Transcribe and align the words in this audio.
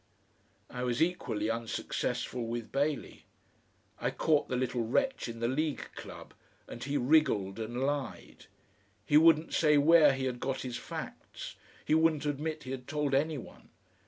I 0.71 0.81
was 0.81 0.99
equally 0.99 1.47
unsuccessful 1.51 2.47
with 2.47 2.71
Bailey. 2.71 3.25
I 3.99 4.09
caught 4.09 4.47
the 4.47 4.55
little 4.55 4.83
wretch 4.83 5.29
in 5.29 5.41
the 5.41 5.47
League 5.47 5.89
Club, 5.93 6.33
and 6.67 6.83
he 6.83 6.97
wriggled 6.97 7.59
and 7.59 7.83
lied. 7.83 8.47
He 9.05 9.17
wouldn't 9.17 9.53
say 9.53 9.77
where 9.77 10.13
he 10.13 10.25
had 10.25 10.39
got 10.39 10.61
his 10.61 10.77
facts, 10.77 11.55
he 11.85 11.93
wouldn't 11.93 12.25
admit 12.25 12.63
he 12.63 12.71
had 12.71 12.87
told 12.87 13.13
any 13.13 13.37
one. 13.37 13.69